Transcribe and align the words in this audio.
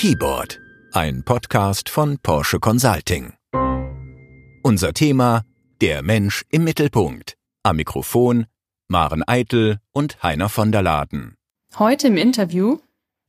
Keyboard, 0.00 0.62
ein 0.92 1.24
Podcast 1.24 1.90
von 1.90 2.16
Porsche 2.22 2.58
Consulting. 2.58 3.34
Unser 4.62 4.94
Thema 4.94 5.42
Der 5.82 6.00
Mensch 6.00 6.42
im 6.48 6.64
Mittelpunkt. 6.64 7.36
Am 7.62 7.76
Mikrofon 7.76 8.46
Maren 8.88 9.22
Eitel 9.26 9.78
und 9.92 10.22
Heiner 10.22 10.48
von 10.48 10.72
der 10.72 10.80
Laden. 10.80 11.36
Heute 11.78 12.06
im 12.06 12.16
Interview 12.16 12.78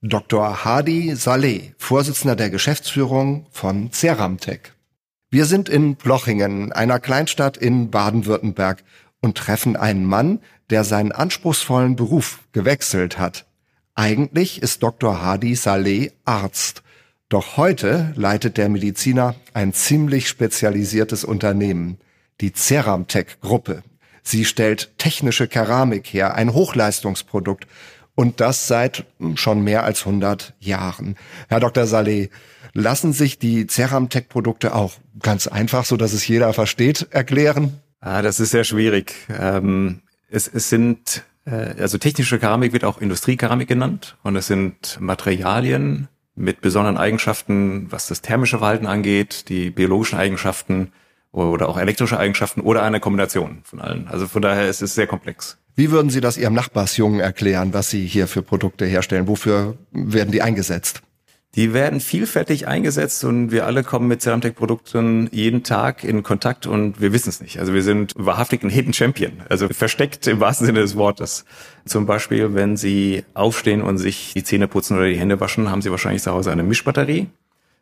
Dr. 0.02 0.64
Hadi 0.64 1.14
Saleh, 1.18 1.74
Vorsitzender 1.78 2.38
der 2.38 2.50
Geschäftsführung 2.50 3.48
von 3.52 3.92
Ceramtech. 3.92 4.72
Wir 5.30 5.44
sind 5.44 5.68
in 5.68 5.98
Blochingen, 5.98 6.72
einer 6.72 7.02
Kleinstadt 7.02 7.58
in 7.58 7.92
Baden-Württemberg 7.92 8.86
und 9.20 9.38
treffen 9.38 9.76
einen 9.76 10.06
Mann, 10.06 10.40
der 10.70 10.86
seinen 10.86 11.12
anspruchsvollen 11.12 11.98
Beruf 11.98 12.40
gewechselt 12.54 13.20
hat. 13.20 13.46
Eigentlich 13.96 14.62
ist 14.62 14.84
Dr. 14.84 15.22
Hadi 15.22 15.56
Saleh 15.56 16.12
Arzt. 16.24 16.82
Doch 17.30 17.58
heute 17.58 18.14
leitet 18.16 18.58
der 18.58 18.70
Mediziner 18.70 19.36
ein 19.54 19.74
ziemlich 19.74 20.28
spezialisiertes 20.28 21.24
Unternehmen, 21.24 21.98
die 22.40 22.54
Ceramtech 22.54 23.40
Gruppe. 23.42 23.84
Sie 24.24 24.46
stellt 24.46 24.98
technische 24.98 25.48
Keramik 25.48 26.08
her, 26.08 26.36
ein 26.36 26.54
Hochleistungsprodukt 26.54 27.68
und 28.16 28.40
das 28.40 28.68
seit 28.68 29.06
schon 29.36 29.64
mehr 29.64 29.84
als 29.84 30.06
100 30.06 30.54
Jahren. 30.60 31.16
Herr 31.48 31.60
Dr. 31.60 31.86
Saleh, 31.86 32.30
lassen 32.74 33.14
sich 33.14 33.40
die 33.40 33.68
Ceramtech 33.68 34.30
Produkte 34.30 34.76
auch 34.76 34.94
ganz 35.20 35.48
einfach, 35.48 35.86
so 35.86 35.98
dass 35.98 36.14
es 36.14 36.28
jeder 36.28 36.54
versteht, 36.54 37.08
erklären? 37.12 37.80
Ah, 38.00 38.22
das 38.22 38.40
ist 38.40 38.52
sehr 38.52 38.64
schwierig. 38.64 39.14
Ähm, 39.30 40.02
es, 40.30 40.48
es 40.48 40.70
sind 40.70 41.24
also 41.52 41.98
technische 41.98 42.40
Keramik 42.40 42.74
wird 42.74 42.84
auch 42.84 43.00
Industriekeramik 43.00 43.68
genannt 43.68 44.18
und 44.24 44.36
es 44.36 44.48
sind 44.48 44.98
Materialien 45.00 46.08
mit 46.36 46.62
besonderen 46.62 46.98
Eigenschaften, 46.98 47.92
was 47.92 48.08
das 48.08 48.22
thermische 48.22 48.60
Verhalten 48.60 48.88
angeht, 48.88 49.50
die 49.50 49.70
biologischen 49.70 50.18
Eigenschaften 50.18 50.92
oder 51.32 51.70
auch 51.70 51.78
elektrische 51.78 52.20
Eigenschaften 52.20 52.62
oder 52.62 52.84
eine 52.84 53.00
Kombination 53.00 53.62
von 53.64 53.80
allen. 53.80 54.08
Also 54.08 54.28
von 54.28 54.42
daher 54.42 54.68
ist 54.68 54.82
es 54.82 54.96
sehr 54.96 55.08
komplex. 55.08 55.58
Wie 55.76 55.92
würden 55.92 56.10
Sie 56.10 56.20
das 56.20 56.38
Ihrem 56.38 56.54
Nachbarsjungen 56.54 57.22
erklären, 57.22 57.74
was 57.74 57.90
Sie 57.90 58.06
hier 58.06 58.28
für 58.28 58.42
Produkte 58.42 58.86
herstellen? 58.86 59.28
Wofür 59.28 59.78
werden 59.92 60.32
die 60.32 60.42
eingesetzt? 60.42 61.02
Die 61.56 61.74
werden 61.74 62.00
vielfältig 62.00 62.68
eingesetzt 62.68 63.26
und 63.26 63.52
wir 63.52 63.66
alle 63.66 63.84
kommen 63.84 64.08
mit 64.08 64.22
Ceramtech-Produkten 64.22 65.28
jeden 65.34 65.64
Tag 65.64 66.06
in 66.06 66.24
Kontakt 66.24 66.66
und 66.66 67.02
wir 67.02 67.12
wissen 67.12 67.28
es 67.28 67.42
nicht. 67.42 67.60
Also 67.60 67.74
wir 67.74 67.84
sind 67.84 68.14
wahrhaftig 68.16 68.64
ein 68.64 68.70
Hidden 68.70 68.94
Champion, 68.94 69.44
also 69.50 69.68
versteckt 69.68 70.28
im 70.28 70.40
wahrsten 70.40 70.66
Sinne 70.66 70.80
des 70.80 70.96
Wortes. 70.96 71.44
Zum 71.86 72.06
Beispiel, 72.06 72.54
wenn 72.54 72.78
Sie 72.78 73.26
aufstehen 73.34 73.82
und 73.82 73.98
sich 73.98 74.32
die 74.34 74.46
Zähne 74.46 74.70
putzen 74.70 74.96
oder 74.96 75.10
die 75.10 75.20
Hände 75.20 75.42
waschen, 75.42 75.70
haben 75.70 75.82
Sie 75.82 75.92
wahrscheinlich 75.92 76.24
zu 76.24 76.32
Hause 76.32 76.54
eine 76.54 76.64
Mischbatterie. 76.64 77.28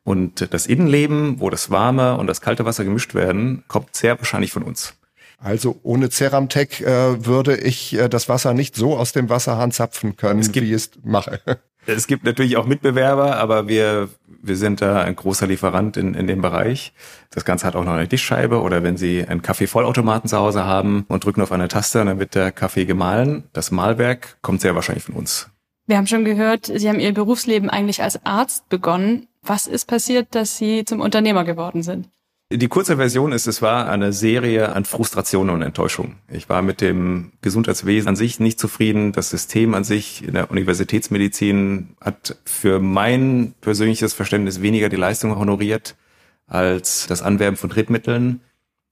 Und 0.03 0.51
das 0.51 0.65
Innenleben, 0.65 1.39
wo 1.39 1.51
das 1.51 1.69
warme 1.69 2.17
und 2.17 2.25
das 2.25 2.41
kalte 2.41 2.65
Wasser 2.65 2.83
gemischt 2.83 3.13
werden, 3.13 3.63
kommt 3.67 3.95
sehr 3.95 4.17
wahrscheinlich 4.17 4.51
von 4.51 4.63
uns. 4.63 4.95
Also 5.37 5.79
ohne 5.83 6.09
Ceramtech 6.09 6.81
äh, 6.81 7.25
würde 7.25 7.55
ich 7.55 7.93
äh, 7.93 8.09
das 8.09 8.27
Wasser 8.29 8.55
nicht 8.55 8.75
so 8.75 8.97
aus 8.97 9.11
dem 9.11 9.29
Wasserhahn 9.29 9.71
zapfen 9.71 10.17
können, 10.17 10.43
wie 10.43 10.59
ich 10.59 10.71
es 10.71 10.91
mache. 11.03 11.39
Es 11.89 12.07
gibt 12.07 12.23
natürlich 12.23 12.57
auch 12.57 12.65
Mitbewerber, 12.65 13.37
aber 13.37 13.67
wir, 13.67 14.09
wir 14.41 14.55
sind 14.55 14.81
da 14.81 15.01
ein 15.01 15.15
großer 15.15 15.47
Lieferant 15.47 15.97
in, 15.97 16.13
in 16.13 16.27
dem 16.27 16.41
Bereich. 16.41 16.93
Das 17.31 17.45
Ganze 17.45 17.65
hat 17.65 17.75
auch 17.75 17.83
noch 17.83 17.93
eine 17.93 18.07
Tischscheibe 18.07 18.61
oder 18.61 18.83
wenn 18.83 18.97
Sie 18.97 19.25
einen 19.25 19.41
Kaffeevollautomaten 19.41 20.29
zu 20.29 20.37
Hause 20.37 20.65
haben 20.65 21.05
und 21.07 21.25
drücken 21.25 21.41
auf 21.41 21.51
eine 21.51 21.67
Taste, 21.67 22.03
dann 22.03 22.19
wird 22.19 22.35
der 22.35 22.51
Kaffee 22.51 22.85
gemahlen. 22.85 23.43
Das 23.53 23.71
Mahlwerk 23.71 24.37
kommt 24.41 24.61
sehr 24.61 24.75
wahrscheinlich 24.75 25.03
von 25.03 25.15
uns. 25.15 25.49
Wir 25.87 25.97
haben 25.97 26.07
schon 26.07 26.23
gehört, 26.25 26.67
Sie 26.67 26.87
haben 26.87 26.99
Ihr 26.99 27.13
Berufsleben 27.13 27.69
eigentlich 27.69 28.03
als 28.03 28.23
Arzt 28.25 28.69
begonnen. 28.69 29.27
Was 29.41 29.65
ist 29.65 29.85
passiert, 29.85 30.35
dass 30.35 30.57
Sie 30.57 30.85
zum 30.85 31.01
Unternehmer 31.01 31.45
geworden 31.45 31.81
sind? 31.81 32.09
Die 32.51 32.67
kurze 32.67 32.97
Version 32.97 33.31
ist, 33.31 33.45
es 33.45 33.61
war 33.61 33.87
eine 33.89 34.11
Serie 34.11 34.73
an 34.73 34.83
Frustrationen 34.83 35.53
und 35.53 35.61
Enttäuschungen. 35.61 36.15
Ich 36.31 36.49
war 36.49 36.63
mit 36.63 36.81
dem 36.81 37.31
Gesundheitswesen 37.41 38.09
an 38.09 38.15
sich 38.15 38.39
nicht 38.39 38.59
zufrieden. 38.59 39.11
Das 39.11 39.29
System 39.29 39.75
an 39.75 39.83
sich 39.83 40.27
in 40.27 40.33
der 40.33 40.49
Universitätsmedizin 40.49 41.95
hat 42.01 42.37
für 42.45 42.79
mein 42.79 43.53
persönliches 43.61 44.13
Verständnis 44.13 44.63
weniger 44.63 44.89
die 44.89 44.95
Leistung 44.95 45.37
honoriert 45.37 45.95
als 46.47 47.05
das 47.05 47.21
Anwerben 47.21 47.55
von 47.55 47.69
Drittmitteln 47.69 48.41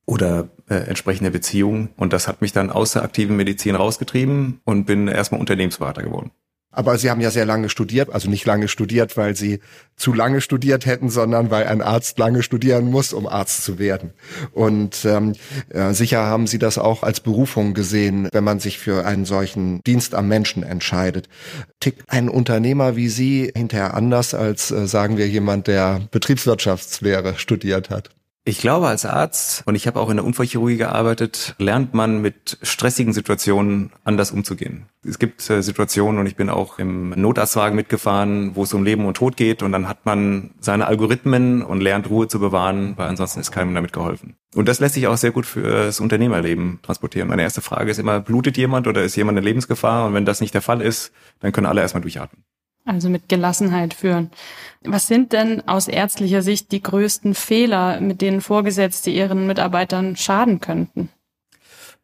oder 0.06 0.50
äh, 0.70 0.76
entsprechende 0.76 1.32
Beziehungen. 1.32 1.90
Und 1.98 2.14
das 2.14 2.28
hat 2.28 2.42
mich 2.42 2.54
dann 2.54 2.70
aus 2.70 2.92
der 2.92 3.02
aktiven 3.02 3.38
Medizin 3.38 3.74
rausgetrieben 3.74 4.62
und 4.66 4.86
bin 4.86 5.08
erstmal 5.08 5.42
Unternehmensberater 5.42 6.04
geworden. 6.04 6.30
Aber 6.72 6.98
Sie 6.98 7.10
haben 7.10 7.22
ja 7.22 7.32
sehr 7.32 7.46
lange 7.46 7.70
studiert, 7.70 8.14
also 8.14 8.30
nicht 8.30 8.46
lange 8.46 8.68
studiert, 8.68 9.18
weil 9.18 9.36
Sie 9.36 9.62
zu 9.96 10.14
lange 10.14 10.42
studiert 10.42 10.86
hätten, 10.86 11.10
sondern 11.10 11.50
weil 11.50 11.66
ein 11.66 11.82
Arzt 11.82 12.20
lange 12.20 12.44
studieren 12.44 12.92
muss, 12.92 13.14
um 13.14 13.26
Arzt 13.26 13.64
zu 13.64 13.80
werden. 13.80 14.14
Und 14.52 15.06
ähm, 15.06 15.34
äh, 15.70 15.94
sicher 15.94 16.26
haben 16.26 16.46
Sie 16.46 16.60
das 16.60 16.78
auch 16.78 17.04
als 17.04 17.20
Berufung 17.20 17.74
gesehen, 17.74 18.28
wenn 18.32 18.44
man 18.44 18.60
sich 18.60 18.78
für 18.78 19.06
einen 19.06 19.26
solchen 19.26 19.82
Dienst 19.84 20.14
am 20.14 20.28
Menschen 20.28 20.62
entscheidet. 20.62 21.30
Tickt 21.80 22.04
ein 22.10 22.30
Unternehmer 22.30 22.96
wie 22.96 23.10
Sie 23.10 23.52
hinterher 23.56 23.94
anders 23.94 24.34
als, 24.34 24.70
äh, 24.70 24.88
sagen 24.88 25.18
wir, 25.18 25.28
jemand, 25.28 25.68
der 25.68 26.02
Betriebswirtschaftslehre 26.12 27.36
studiert 27.38 27.90
hat? 27.90 28.10
Ich 28.48 28.60
glaube, 28.60 28.88
als 28.88 29.06
Arzt, 29.06 29.64
und 29.66 29.76
ich 29.76 29.88
habe 29.88 30.00
auch 30.00 30.10
in 30.10 30.16
der 30.16 30.26
Unfallchirurgie 30.26 30.78
gearbeitet, 30.78 31.54
lernt 31.58 31.94
man 31.94 32.22
mit 32.22 32.58
stressigen 32.62 33.12
Situationen 33.12 33.92
anders 34.06 34.32
umzugehen. 34.32 34.86
Es 35.06 35.20
gibt 35.20 35.50
äh, 35.50 35.62
Situationen, 35.62 36.18
und 36.18 36.28
ich 36.28 36.38
bin 36.38 36.50
auch 36.50 36.80
im 36.80 37.10
Notarztwagen 37.10 37.76
mitgefahren, 37.76 38.56
wo 38.56 38.64
es 38.64 38.74
um 38.74 38.86
Leben 38.86 39.06
und 39.06 39.18
Tod 39.18 39.36
geht, 39.36 39.64
und 39.64 39.74
dann 39.74 39.90
hat 39.90 40.06
man 40.06 40.52
seine 40.62 40.88
Algorithmen 40.88 41.62
und 41.62 41.82
lernt 41.82 42.10
Ruhe 42.10 42.30
zu 42.30 42.40
bewahren, 42.40 42.94
weil 42.96 43.10
ansonsten 43.10 43.42
ist 43.42 43.52
keinem 43.52 43.76
damit 43.76 43.92
geholfen. 43.92 44.38
Und 44.56 44.70
das 44.70 44.80
lässt 44.80 44.94
sich 44.94 45.08
auch 45.08 45.18
sehr 45.18 45.32
gut 45.32 45.46
für 45.46 45.84
das 45.84 46.00
Unternehmerleben 46.00 46.80
transportieren. 46.84 47.28
Meine 47.28 47.42
erste 47.42 47.60
Frage 47.60 47.92
ist 47.92 47.98
immer, 47.98 48.22
blutet 48.22 48.56
jemand 48.56 48.88
oder 48.88 49.04
ist 49.04 49.18
jemand 49.18 49.38
in 49.38 49.44
Lebensgefahr? 49.44 50.08
Und 50.08 50.14
wenn 50.14 50.24
das 50.24 50.40
nicht 50.40 50.54
der 50.54 50.62
Fall 50.62 50.82
ist, 50.82 51.12
dann 51.42 51.52
können 51.52 51.68
alle 51.68 51.82
erstmal 51.82 52.02
durchatmen. 52.02 52.46
Also 52.88 53.10
mit 53.10 53.28
Gelassenheit 53.28 53.94
führen. 53.94 54.32
Was 54.82 55.08
sind 55.08 55.34
denn 55.34 55.68
aus 55.68 55.90
ärztlicher 55.90 56.42
Sicht 56.42 56.72
die 56.72 56.82
größten 56.82 57.36
Fehler, 57.36 58.00
mit 58.00 58.22
denen 58.22 58.40
Vorgesetzte 58.40 59.10
ihren 59.10 59.46
Mitarbeitern 59.46 60.16
schaden 60.16 60.62
könnten? 60.62 61.10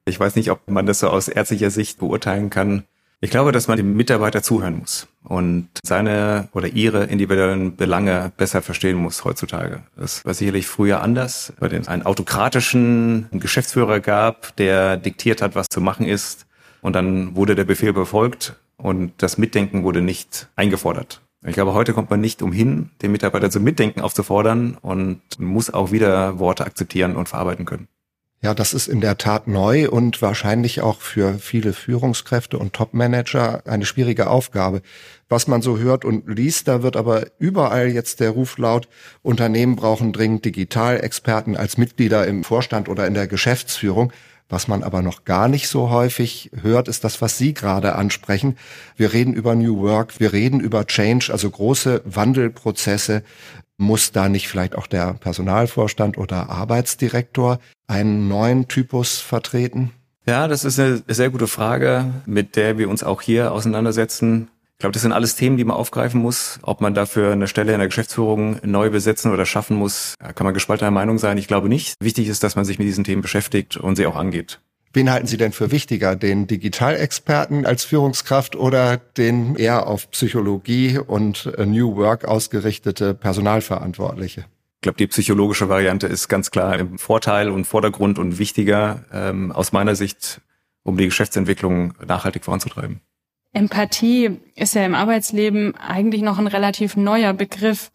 Ich 0.04 0.20
weiß 0.20 0.36
nicht, 0.36 0.52
ob 0.52 0.70
man 0.70 0.86
das 0.86 1.00
so 1.00 1.10
aus 1.10 1.30
ärztlicher 1.30 1.70
Sicht 1.70 2.00
beurteilen 2.00 2.50
kann. 2.50 2.84
Ich 3.22 3.30
glaube, 3.30 3.54
dass 3.54 3.70
man 3.70 3.78
dem 3.78 3.96
Mitarbeiter 3.96 4.44
zuhören 4.44 4.80
muss 4.80 5.08
und 5.24 5.70
seine 5.82 6.50
oder 6.52 6.68
ihre 6.68 7.06
individuellen 7.06 7.78
Belange 7.78 8.34
besser 8.36 8.62
verstehen 8.62 8.98
muss 8.98 9.24
heutzutage. 9.24 9.84
Das 9.96 10.26
war 10.26 10.34
sicherlich 10.34 10.68
früher 10.68 11.02
anders, 11.02 11.54
weil 11.60 11.74
es 11.74 11.88
einen 11.88 12.06
autokratischen 12.06 13.30
Geschäftsführer 13.32 14.02
gab, 14.02 14.54
der 14.58 14.98
diktiert 14.98 15.42
hat, 15.42 15.56
was 15.56 15.70
zu 15.70 15.80
machen 15.80 16.06
ist. 16.06 16.46
Und 16.82 16.98
dann 16.98 17.38
wurde 17.38 17.56
der 17.56 17.64
Befehl 17.64 17.94
befolgt 17.94 18.58
und 18.84 19.14
das 19.18 19.38
Mitdenken 19.38 19.84
wurde 19.84 20.02
nicht 20.02 20.50
eingefordert. 20.58 21.22
Ich 21.46 21.54
glaube, 21.54 21.74
heute 21.74 21.94
kommt 21.94 22.10
man 22.10 22.22
nicht 22.22 22.42
umhin, 22.42 22.90
den 23.02 23.12
Mitarbeiter 23.12 23.50
zum 23.50 23.64
Mitdenken 23.64 24.02
aufzufordern 24.02 24.78
und 24.82 25.22
muss 25.40 25.74
auch 25.74 25.92
wieder 25.92 26.38
Worte 26.40 26.66
akzeptieren 26.66 27.16
und 27.16 27.30
verarbeiten 27.30 27.66
können. 27.66 27.88
Ja, 28.42 28.54
das 28.54 28.74
ist 28.74 28.90
in 28.90 29.00
der 29.00 29.18
Tat 29.18 29.48
neu 29.48 29.90
und 29.90 30.22
wahrscheinlich 30.22 30.82
auch 30.82 31.00
für 31.00 31.36
viele 31.36 31.72
Führungskräfte 31.72 32.60
und 32.60 32.74
Topmanager 32.74 33.64
eine 33.66 33.86
schwierige 33.86 34.30
Aufgabe. 34.30 34.82
Was 35.30 35.48
man 35.48 35.62
so 35.62 35.78
hört 35.78 36.04
und 36.04 36.28
liest, 36.28 36.68
da 36.68 36.84
wird 36.84 36.98
aber 36.98 37.28
überall 37.40 37.88
jetzt 37.88 38.20
der 38.20 38.32
Ruf 38.32 38.58
laut, 38.58 38.90
Unternehmen 39.22 39.78
brauchen 39.78 40.12
dringend 40.12 40.44
Digitalexperten 40.44 41.56
als 41.56 41.78
Mitglieder 41.78 42.28
im 42.28 42.44
Vorstand 42.44 42.90
oder 42.90 43.08
in 43.08 43.14
der 43.14 43.28
Geschäftsführung. 43.28 44.12
Was 44.54 44.68
man 44.68 44.84
aber 44.84 45.02
noch 45.02 45.26
gar 45.26 45.48
nicht 45.48 45.68
so 45.68 45.90
häufig 45.90 46.52
hört, 46.62 46.88
ist 46.88 47.04
das, 47.04 47.24
was 47.24 47.40
Sie 47.40 47.56
gerade 47.56 47.96
ansprechen. 47.96 48.56
Wir 48.96 49.12
reden 49.12 49.34
über 49.34 49.56
New 49.56 49.82
Work, 49.82 50.20
wir 50.20 50.32
reden 50.32 50.60
über 50.60 50.86
Change, 50.86 51.30
also 51.32 51.50
große 51.50 52.04
Wandelprozesse. 52.06 53.24
Muss 53.78 54.12
da 54.12 54.30
nicht 54.30 54.48
vielleicht 54.48 54.76
auch 54.76 54.86
der 54.86 55.16
Personalvorstand 55.16 56.20
oder 56.20 56.52
Arbeitsdirektor 56.52 57.58
einen 57.88 58.28
neuen 58.28 58.68
Typus 58.68 59.18
vertreten? 59.18 59.92
Ja, 60.28 60.48
das 60.48 60.66
ist 60.66 60.80
eine 60.80 61.02
sehr 61.08 61.32
gute 61.32 61.48
Frage, 61.48 62.06
mit 62.28 62.56
der 62.56 62.78
wir 62.78 62.90
uns 62.90 63.02
auch 63.02 63.24
hier 63.24 63.54
auseinandersetzen. 63.54 64.50
Ich 64.78 64.80
glaube, 64.84 64.94
das 64.94 65.04
sind 65.04 65.14
alles 65.14 65.36
Themen, 65.36 65.56
die 65.56 65.64
man 65.64 65.78
aufgreifen 65.78 66.22
muss. 66.22 66.60
Ob 66.62 66.82
man 66.82 66.94
dafür 66.94 67.32
eine 67.32 67.48
Stelle 67.48 67.72
in 67.74 67.80
der 67.80 67.88
Geschäftsführung 67.88 68.60
neu 68.64 68.90
besetzen 68.90 69.32
oder 69.32 69.46
schaffen 69.46 69.78
muss, 69.78 70.16
kann 70.20 70.44
man 70.44 70.54
gespaltener 70.54 70.92
Meinung 70.92 71.20
sein. 71.20 71.38
Ich 71.38 71.48
glaube 71.48 71.70
nicht. 71.70 71.96
Wichtig 72.02 72.28
ist, 72.28 72.44
dass 72.44 72.56
man 72.56 72.66
sich 72.66 72.80
mit 72.80 72.88
diesen 72.88 73.06
Themen 73.06 73.22
beschäftigt 73.22 73.78
und 73.78 73.96
sie 73.96 74.06
auch 74.06 74.18
angeht. 74.18 74.60
Wen 74.96 75.10
halten 75.10 75.26
Sie 75.26 75.38
denn 75.38 75.54
für 75.54 75.72
wichtiger, 75.72 76.16
den 76.16 76.46
Digitalexperten 76.46 77.66
als 77.66 77.84
Führungskraft 77.84 78.56
oder 78.56 78.98
den 78.98 79.56
eher 79.56 79.88
auf 79.88 80.12
Psychologie 80.12 81.00
und 81.00 81.52
New 81.58 81.96
Work 81.96 82.26
ausgerichtete 82.26 83.16
Personalverantwortliche? 83.16 84.42
Ich 84.42 84.82
glaube, 84.82 84.98
die 84.98 85.08
psychologische 85.08 85.68
Variante 85.68 86.06
ist 86.06 86.28
ganz 86.28 86.52
klar 86.52 86.78
im 86.78 87.00
Vorteil 87.00 87.50
und 87.50 87.66
Vordergrund 87.66 88.20
und 88.20 88.38
wichtiger 88.38 89.06
ähm, 89.12 89.52
aus 89.52 89.72
meiner 89.72 89.96
Sicht, 89.96 90.42
um 90.84 90.96
die 90.98 91.06
Geschäftsentwicklung 91.06 91.96
nachhaltig 92.06 92.44
voranzutreiben. 92.44 93.02
Empathie 93.54 94.40
ist 94.56 94.76
ja 94.76 94.86
im 94.86 94.96
Arbeitsleben 94.96 95.76
eigentlich 95.76 96.24
noch 96.24 96.40
ein 96.40 96.48
relativ 96.48 96.98
neuer 96.98 97.34
Begriff. 97.34 97.92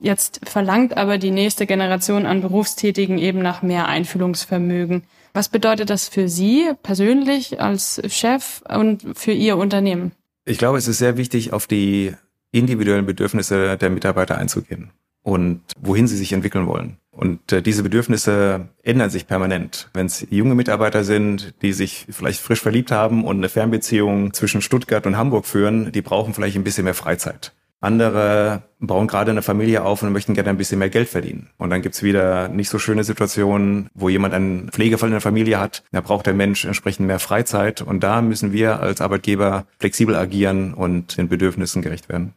Jetzt 0.00 0.40
verlangt 0.44 0.96
aber 0.96 1.18
die 1.18 1.30
nächste 1.30 1.66
Generation 1.66 2.26
an 2.26 2.42
Berufstätigen 2.42 3.16
eben 3.18 3.40
nach 3.40 3.62
mehr 3.62 3.86
Einfühlungsvermögen. 3.86 5.04
Was 5.32 5.48
bedeutet 5.48 5.90
das 5.90 6.08
für 6.08 6.28
Sie 6.28 6.70
persönlich 6.82 7.60
als 7.60 8.02
Chef 8.08 8.62
und 8.68 9.16
für 9.16 9.32
Ihr 9.32 9.56
Unternehmen? 9.56 10.12
Ich 10.44 10.58
glaube, 10.58 10.78
es 10.78 10.88
ist 10.88 10.98
sehr 10.98 11.16
wichtig, 11.16 11.52
auf 11.52 11.66
die 11.66 12.12
individuellen 12.50 13.06
Bedürfnisse 13.06 13.76
der 13.78 13.90
Mitarbeiter 13.90 14.36
einzugehen 14.38 14.90
und 15.22 15.62
wohin 15.80 16.06
sie 16.06 16.16
sich 16.16 16.32
entwickeln 16.32 16.66
wollen. 16.66 16.98
Und 17.16 17.52
äh, 17.52 17.62
diese 17.62 17.82
Bedürfnisse 17.82 18.68
ändern 18.82 19.10
sich 19.10 19.26
permanent. 19.26 19.88
Wenn 19.94 20.06
es 20.06 20.26
junge 20.30 20.54
Mitarbeiter 20.54 21.04
sind, 21.04 21.54
die 21.62 21.72
sich 21.72 22.06
vielleicht 22.10 22.40
frisch 22.40 22.60
verliebt 22.60 22.90
haben 22.90 23.24
und 23.24 23.36
eine 23.36 23.48
Fernbeziehung 23.48 24.32
zwischen 24.32 24.62
Stuttgart 24.62 25.06
und 25.06 25.16
Hamburg 25.16 25.46
führen, 25.46 25.92
die 25.92 26.02
brauchen 26.02 26.34
vielleicht 26.34 26.56
ein 26.56 26.64
bisschen 26.64 26.84
mehr 26.84 26.94
Freizeit. 26.94 27.52
Andere 27.84 28.62
bauen 28.80 29.06
gerade 29.06 29.30
eine 29.30 29.42
Familie 29.42 29.84
auf 29.84 30.02
und 30.02 30.10
möchten 30.10 30.32
gerne 30.32 30.48
ein 30.48 30.56
bisschen 30.56 30.78
mehr 30.78 30.88
Geld 30.88 31.08
verdienen. 31.08 31.50
Und 31.58 31.68
dann 31.68 31.82
gibt's 31.82 32.02
wieder 32.02 32.48
nicht 32.48 32.70
so 32.70 32.78
schöne 32.78 33.04
Situationen, 33.04 33.90
wo 33.92 34.08
jemand 34.08 34.32
einen 34.32 34.70
Pflegefall 34.70 35.10
in 35.10 35.14
der 35.14 35.20
Familie 35.20 35.60
hat. 35.60 35.82
Da 35.92 36.00
braucht 36.00 36.24
der 36.26 36.32
Mensch 36.32 36.64
entsprechend 36.64 37.06
mehr 37.06 37.18
Freizeit. 37.18 37.82
Und 37.82 38.00
da 38.02 38.22
müssen 38.22 38.52
wir 38.52 38.80
als 38.80 39.02
Arbeitgeber 39.02 39.66
flexibel 39.78 40.16
agieren 40.16 40.72
und 40.72 41.18
den 41.18 41.28
Bedürfnissen 41.28 41.82
gerecht 41.82 42.08
werden. 42.08 42.32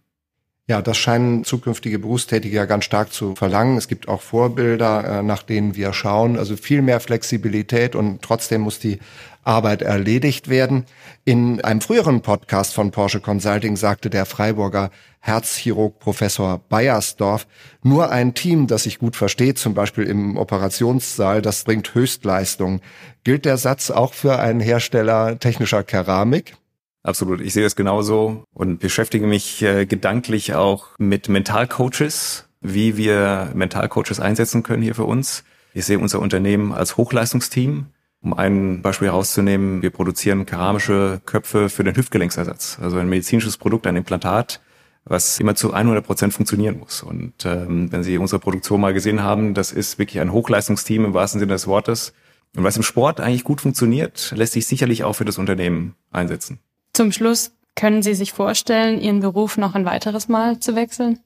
Ja, 0.69 0.81
das 0.81 0.97
scheinen 0.97 1.45
zukünftige 1.45 1.97
Berufstätige 1.97 2.57
ja 2.57 2.65
ganz 2.65 2.83
stark 2.83 3.13
zu 3.13 3.35
verlangen. 3.35 3.77
Es 3.77 3.87
gibt 3.87 4.09
auch 4.09 4.21
Vorbilder, 4.21 5.19
äh, 5.19 5.23
nach 5.23 5.43
denen 5.43 5.77
wir 5.77 5.93
schauen. 5.93 6.37
Also 6.37 6.57
viel 6.57 6.81
mehr 6.81 6.99
Flexibilität 6.99 7.95
und 7.95 8.21
trotzdem 8.21 8.61
muss 8.61 8.77
die 8.77 8.99
Arbeit 9.45 9.81
erledigt 9.81 10.49
werden. 10.49 10.85
In 11.23 11.63
einem 11.63 11.79
früheren 11.79 12.19
Podcast 12.19 12.73
von 12.73 12.91
Porsche 12.91 13.21
Consulting 13.21 13.77
sagte 13.77 14.09
der 14.09 14.25
Freiburger 14.25 14.91
Herzchirurg 15.21 15.99
Professor 15.99 16.59
Bayersdorf, 16.67 17.47
nur 17.81 18.11
ein 18.11 18.33
Team, 18.33 18.67
das 18.67 18.83
sich 18.83 18.99
gut 18.99 19.15
versteht, 19.15 19.57
zum 19.57 19.73
Beispiel 19.73 20.03
im 20.03 20.35
Operationssaal, 20.35 21.41
das 21.41 21.63
bringt 21.63 21.95
Höchstleistung. 21.95 22.81
Gilt 23.23 23.45
der 23.45 23.55
Satz 23.55 23.89
auch 23.89 24.13
für 24.13 24.39
einen 24.39 24.59
Hersteller 24.59 25.39
technischer 25.39 25.83
Keramik? 25.83 26.57
Absolut, 27.07 27.39
ich 27.39 27.53
sehe 27.53 27.63
das 27.63 27.77
genauso 27.77 28.43
und 28.53 28.79
beschäftige 28.81 29.27
mich 29.27 29.61
äh, 29.61 29.85
gedanklich 29.85 30.55
auch 30.55 30.87
mit 30.97 31.29
Mentalcoaches, 31.29 32.49
wie 32.59 32.97
wir 32.97 33.51
Mentalcoaches 33.53 34.19
einsetzen 34.19 34.61
können 34.61 34.83
hier 34.83 34.93
für 34.93 35.05
uns. 35.05 35.45
Ich 35.73 35.85
sehe 35.85 35.99
unser 35.99 36.19
Unternehmen 36.19 36.73
als 36.73 36.97
Hochleistungsteam. 36.97 37.85
Um 38.21 38.33
ein 38.33 38.81
Beispiel 38.81 39.07
herauszunehmen, 39.07 39.81
wir 39.81 39.89
produzieren 39.89 40.45
keramische 40.45 41.21
Köpfe 41.25 41.69
für 41.69 41.85
den 41.85 41.95
Hüftgelenksersatz, 41.95 42.77
also 42.81 42.97
ein 42.97 43.07
medizinisches 43.07 43.55
Produkt, 43.55 43.87
ein 43.87 43.95
Implantat, 43.95 44.59
was 45.05 45.39
immer 45.39 45.55
zu 45.55 45.71
100 45.71 46.05
Prozent 46.05 46.33
funktionieren 46.33 46.77
muss. 46.77 47.03
Und 47.03 47.45
ähm, 47.45 47.89
wenn 47.89 48.03
Sie 48.03 48.17
unsere 48.17 48.41
Produktion 48.41 48.81
mal 48.81 48.93
gesehen 48.93 49.23
haben, 49.23 49.53
das 49.53 49.71
ist 49.71 49.97
wirklich 49.97 50.19
ein 50.19 50.33
Hochleistungsteam 50.33 51.05
im 51.05 51.13
wahrsten 51.13 51.39
Sinne 51.39 51.53
des 51.53 51.67
Wortes. 51.67 52.11
Und 52.53 52.65
was 52.65 52.75
im 52.75 52.83
Sport 52.83 53.21
eigentlich 53.21 53.45
gut 53.45 53.61
funktioniert, 53.61 54.33
lässt 54.35 54.51
sich 54.51 54.67
sicherlich 54.67 55.05
auch 55.05 55.13
für 55.13 55.25
das 55.25 55.37
Unternehmen 55.37 55.95
einsetzen. 56.11 56.59
Zum 56.97 57.11
Schluss, 57.11 57.51
können 57.75 58.01
Sie 58.01 58.15
sich 58.15 58.33
vorstellen, 58.33 58.99
Ihren 58.99 59.19
Beruf 59.19 59.57
noch 59.57 59.75
ein 59.75 59.85
weiteres 59.85 60.29
Mal 60.29 60.59
zu 60.59 60.73
wechseln? 60.73 61.19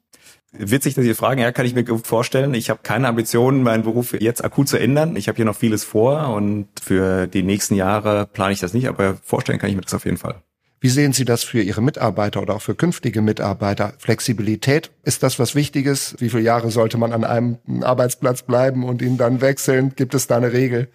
Witzig, 0.52 0.96
dass 0.96 1.06
Sie 1.06 1.14
fragen. 1.14 1.40
Ja, 1.40 1.54
kann 1.54 1.66
ich 1.66 1.74
mir 1.74 1.86
gut 1.86 2.06
vorstellen. 2.06 2.54
Ich 2.56 2.70
habe 2.70 2.82
keine 2.84 3.08
Ambitionen, 3.08 3.64
meinen 3.64 3.84
Beruf 3.84 4.12
jetzt 4.20 4.44
akut 4.44 4.68
zu 4.68 4.78
ändern. 4.78 5.16
Ich 5.16 5.30
habe 5.30 5.38
hier 5.38 5.46
noch 5.46 5.56
vieles 5.56 5.86
vor 5.86 6.36
und 6.36 6.68
für 6.84 7.26
die 7.28 7.44
nächsten 7.44 7.76
Jahre 7.76 8.28
plane 8.28 8.52
ich 8.52 8.60
das 8.60 8.74
nicht, 8.74 8.90
aber 8.90 9.16
vorstellen 9.24 9.60
kann 9.60 9.70
ich 9.70 9.78
mir 9.78 9.82
das 9.82 9.94
auf 9.94 10.04
jeden 10.04 10.18
Fall. 10.18 10.42
Wie 10.84 10.90
sehen 10.90 11.14
Sie 11.14 11.26
das 11.26 11.44
für 11.44 11.62
Ihre 11.62 11.84
Mitarbeiter 11.84 12.42
oder 12.42 12.56
auch 12.56 12.62
für 12.64 12.74
künftige 12.74 13.22
Mitarbeiter? 13.22 13.94
Flexibilität, 14.00 14.90
ist 15.04 15.22
das 15.22 15.38
was 15.38 15.54
Wichtiges? 15.54 16.16
Wie 16.18 16.32
viele 16.32 16.42
Jahre 16.42 16.72
sollte 16.72 16.98
man 16.98 17.14
an 17.14 17.24
einem 17.24 17.60
Arbeitsplatz 17.84 18.42
bleiben 18.42 18.84
und 18.84 19.04
ihn 19.04 19.16
dann 19.16 19.42
wechseln? 19.42 19.94
Gibt 19.96 20.16
es 20.16 20.26
da 20.26 20.38
eine 20.38 20.54
Regel? 20.54 20.90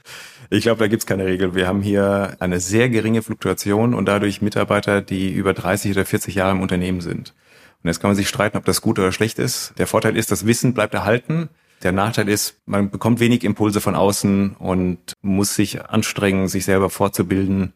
Ich 0.50 0.62
glaube, 0.62 0.80
da 0.80 0.88
gibt's 0.88 1.06
keine 1.06 1.24
Regel. 1.24 1.54
Wir 1.54 1.68
haben 1.68 1.82
hier 1.82 2.36
eine 2.40 2.58
sehr 2.58 2.88
geringe 2.88 3.22
Fluktuation 3.22 3.94
und 3.94 4.06
dadurch 4.06 4.42
Mitarbeiter, 4.42 5.02
die 5.02 5.30
über 5.30 5.54
30 5.54 5.92
oder 5.92 6.04
40 6.04 6.34
Jahre 6.34 6.50
im 6.50 6.62
Unternehmen 6.62 7.00
sind. 7.00 7.32
Und 7.84 7.88
jetzt 7.88 8.00
kann 8.00 8.10
man 8.10 8.16
sich 8.16 8.28
streiten, 8.28 8.56
ob 8.56 8.64
das 8.64 8.80
gut 8.80 8.98
oder 8.98 9.12
schlecht 9.12 9.38
ist. 9.38 9.72
Der 9.78 9.86
Vorteil 9.86 10.16
ist, 10.16 10.32
das 10.32 10.46
Wissen 10.46 10.74
bleibt 10.74 10.94
erhalten. 10.94 11.48
Der 11.84 11.92
Nachteil 11.92 12.28
ist, 12.28 12.56
man 12.66 12.90
bekommt 12.90 13.20
wenig 13.20 13.44
Impulse 13.44 13.80
von 13.80 13.94
außen 13.94 14.56
und 14.58 15.12
muss 15.22 15.54
sich 15.54 15.80
anstrengen, 15.84 16.48
sich 16.48 16.64
selber 16.64 16.90
fortzubilden 16.90 17.72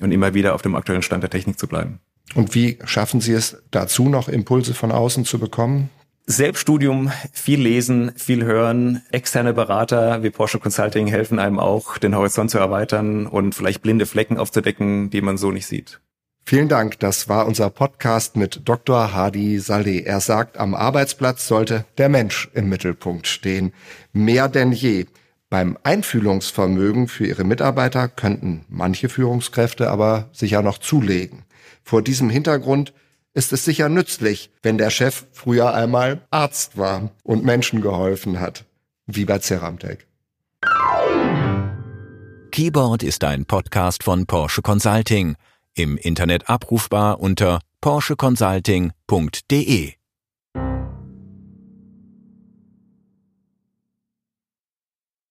und 0.00 0.12
immer 0.12 0.34
wieder 0.34 0.54
auf 0.54 0.62
dem 0.62 0.74
aktuellen 0.74 1.02
Stand 1.02 1.22
der 1.22 1.30
Technik 1.30 1.58
zu 1.58 1.66
bleiben. 1.66 2.00
Und 2.34 2.54
wie 2.54 2.78
schaffen 2.84 3.20
Sie 3.20 3.32
es 3.32 3.62
dazu, 3.70 4.08
noch 4.08 4.28
Impulse 4.28 4.74
von 4.74 4.92
außen 4.92 5.24
zu 5.24 5.38
bekommen? 5.38 5.90
Selbststudium, 6.28 7.12
viel 7.32 7.60
lesen, 7.60 8.10
viel 8.16 8.44
hören, 8.44 9.02
externe 9.12 9.54
Berater 9.54 10.24
wie 10.24 10.30
Porsche 10.30 10.58
Consulting 10.58 11.06
helfen 11.06 11.38
einem 11.38 11.60
auch, 11.60 11.98
den 11.98 12.16
Horizont 12.16 12.50
zu 12.50 12.58
erweitern 12.58 13.28
und 13.28 13.54
vielleicht 13.54 13.80
blinde 13.80 14.06
Flecken 14.06 14.36
aufzudecken, 14.36 15.08
die 15.10 15.20
man 15.20 15.38
so 15.38 15.52
nicht 15.52 15.66
sieht. 15.66 16.00
Vielen 16.44 16.68
Dank. 16.68 16.98
Das 17.00 17.28
war 17.28 17.46
unser 17.46 17.70
Podcast 17.70 18.36
mit 18.36 18.62
Dr. 18.64 19.12
Hadi 19.12 19.58
Saleh. 19.58 20.02
Er 20.02 20.20
sagt, 20.20 20.58
am 20.58 20.74
Arbeitsplatz 20.74 21.46
sollte 21.46 21.84
der 21.98 22.08
Mensch 22.08 22.48
im 22.54 22.68
Mittelpunkt 22.68 23.26
stehen. 23.26 23.72
Mehr 24.12 24.48
denn 24.48 24.70
je. 24.70 25.06
Beim 25.48 25.78
Einfühlungsvermögen 25.84 27.06
für 27.06 27.24
ihre 27.26 27.44
Mitarbeiter 27.44 28.08
könnten 28.08 28.64
manche 28.68 29.08
Führungskräfte 29.08 29.88
aber 29.90 30.28
sicher 30.32 30.62
noch 30.62 30.78
zulegen. 30.78 31.44
Vor 31.84 32.02
diesem 32.02 32.30
Hintergrund 32.30 32.92
ist 33.32 33.52
es 33.52 33.64
sicher 33.64 33.88
nützlich, 33.88 34.50
wenn 34.62 34.76
der 34.76 34.90
Chef 34.90 35.26
früher 35.32 35.72
einmal 35.72 36.26
Arzt 36.30 36.76
war 36.76 37.12
und 37.22 37.44
Menschen 37.44 37.80
geholfen 37.80 38.40
hat, 38.40 38.64
wie 39.06 39.24
bei 39.24 39.38
Ceramtech. 39.38 39.98
Keyboard 42.50 43.04
ist 43.04 43.22
ein 43.22 43.44
Podcast 43.44 44.02
von 44.02 44.26
Porsche 44.26 44.62
Consulting, 44.62 45.36
im 45.74 45.96
Internet 45.98 46.48
abrufbar 46.48 47.20
unter 47.20 47.60
porscheconsulting.de. 47.82 49.92